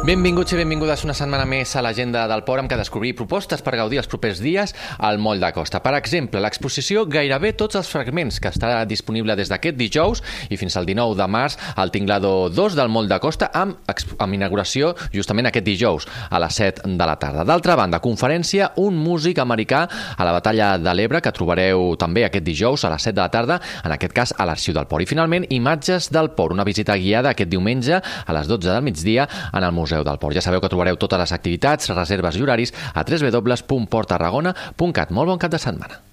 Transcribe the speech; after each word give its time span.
Benvinguts 0.00 0.54
i 0.54 0.56
benvingudes 0.56 1.02
una 1.04 1.12
setmana 1.12 1.44
més 1.44 1.74
a 1.76 1.82
l'agenda 1.84 2.22
del 2.24 2.40
Port 2.46 2.62
amb 2.62 2.70
què 2.72 2.76
descobrir 2.80 3.10
propostes 3.18 3.60
per 3.60 3.74
gaudir 3.76 3.98
els 4.00 4.06
propers 4.08 4.38
dies 4.40 4.70
al 4.96 5.18
Moll 5.20 5.42
de 5.42 5.50
Costa. 5.52 5.82
Per 5.84 5.92
exemple, 5.98 6.40
l'exposició 6.40 7.02
Gairebé 7.04 7.50
tots 7.52 7.76
els 7.76 7.90
fragments, 7.92 8.38
que 8.40 8.48
estarà 8.48 8.78
disponible 8.88 9.36
des 9.36 9.52
d'aquest 9.52 9.76
dijous 9.76 10.22
i 10.48 10.56
fins 10.56 10.78
al 10.80 10.88
19 10.88 11.18
de 11.18 11.26
març 11.28 11.58
al 11.76 11.92
Tinglado 11.92 12.48
2 12.48 12.78
del 12.78 12.88
Moll 12.88 13.10
de 13.10 13.18
Costa 13.20 13.50
amb, 13.52 13.76
amb 13.92 14.38
inauguració 14.38 14.94
justament 15.12 15.50
aquest 15.50 15.68
dijous 15.68 16.08
a 16.30 16.40
les 16.40 16.56
7 16.62 16.88
de 16.88 17.10
la 17.12 17.18
tarda. 17.20 17.44
D'altra 17.44 17.76
banda, 17.76 18.00
conferència 18.00 18.70
Un 18.80 18.96
músic 18.96 19.42
americà 19.44 19.82
a 20.16 20.24
la 20.24 20.32
Batalla 20.32 20.70
de 20.80 20.96
l'Ebre 20.96 21.20
que 21.20 21.34
trobareu 21.36 21.92
també 22.00 22.24
aquest 22.24 22.48
dijous 22.48 22.86
a 22.88 22.94
les 22.94 23.04
7 23.04 23.18
de 23.18 23.24
la 23.26 23.28
tarda, 23.36 23.60
en 23.84 23.98
aquest 23.98 24.16
cas 24.16 24.32
a 24.32 24.48
l'Arxiu 24.48 24.72
del 24.80 24.88
Port. 24.88 25.04
I 25.04 25.12
finalment, 25.12 25.44
Imatges 25.50 26.08
del 26.08 26.32
Port, 26.32 26.56
una 26.56 26.64
visita 26.64 26.96
guiada 26.96 27.36
aquest 27.36 27.52
diumenge 27.52 28.00
a 28.00 28.40
les 28.40 28.48
12 28.48 28.64
del 28.72 28.82
migdia 28.88 29.28
en 29.52 29.62
el 29.62 29.76
Museu 29.76 29.89
Museu 29.90 30.06
del 30.06 30.20
Port. 30.22 30.36
Ja 30.36 30.42
sabeu 30.44 30.60
que 30.62 30.70
trobareu 30.70 30.94
totes 31.00 31.18
les 31.18 31.32
activitats, 31.34 31.90
reserves 31.90 32.38
i 32.38 32.46
horaris 32.46 32.70
a 32.94 33.02
www.porttarragona.cat. 33.02 35.10
Molt 35.10 35.34
bon 35.34 35.42
cap 35.42 35.50
de 35.50 35.58
setmana. 35.58 36.06